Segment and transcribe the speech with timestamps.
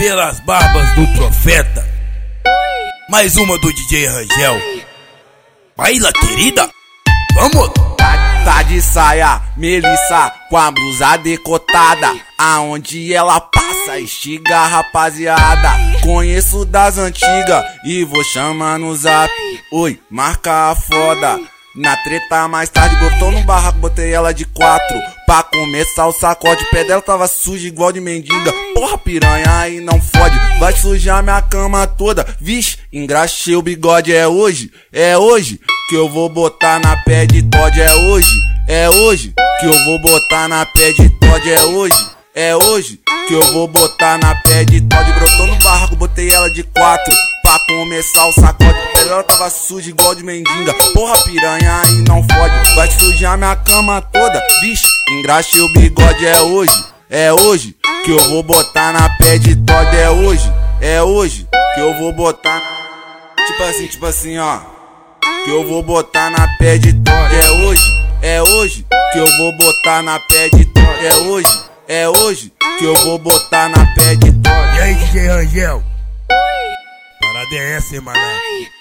[0.00, 1.86] pelas barbas do profeta.
[3.10, 4.56] Mais uma do DJ Rangel.
[5.76, 6.70] Baila, querida.
[7.34, 7.68] Vamos!
[7.98, 12.18] Tá, tá de saia, Melissa, com a blusa decotada.
[12.38, 15.68] Aonde ela passa, estiga rapaziada.
[16.02, 19.30] Conheço das antigas e vou chamar no zap.
[19.70, 21.38] Oi, marca a foda.
[21.76, 24.98] Na treta mais tarde, botou no barraco, botei ela de quatro.
[25.24, 28.52] Pra começar o sacode, pé dela tava sujo igual de mendiga.
[28.74, 32.26] Porra, piranha, aí não fode, vai sujar minha cama toda.
[32.40, 37.40] Vixe, engraxei o bigode, é hoje, é hoje que eu vou botar na pé de
[37.44, 42.06] Todd, é hoje, é hoje que eu vou botar na pé de Todd, é hoje,
[42.34, 45.12] é hoje que eu vou botar na pé de Todd.
[45.12, 47.14] Brotou no barraco, botei ela de quatro.
[47.42, 50.72] Pra começar o sacode, ela tava suja igual de mendiga.
[50.94, 54.40] Porra, piranha, aí não fode, vai sujar minha cama toda.
[54.62, 59.56] Vixe, engraxei o bigode, é hoje, é hoje que eu vou botar na pé de
[59.56, 62.62] Todd, é hoje, é hoje que eu vou botar.
[63.46, 64.60] Tipo assim, tipo assim, ó.
[65.44, 67.82] Que eu vou botar na pé de Todd, é hoje,
[68.22, 72.84] é hoje que eu vou botar na pé de Todd, é hoje, é hoje que
[72.84, 74.76] eu vou botar na pé de Todd.
[74.76, 75.82] E aí, DJ Rangel?
[77.20, 78.79] Parada é essa, hein, mané?